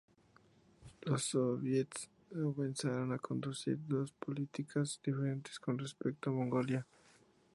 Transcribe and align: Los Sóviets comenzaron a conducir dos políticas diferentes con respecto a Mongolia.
Los 1.03 1.25
Sóviets 1.25 2.09
comenzaron 2.33 3.13
a 3.13 3.19
conducir 3.19 3.77
dos 3.87 4.11
políticas 4.13 4.99
diferentes 5.05 5.59
con 5.59 5.77
respecto 5.77 6.31
a 6.31 6.33
Mongolia. 6.33 6.87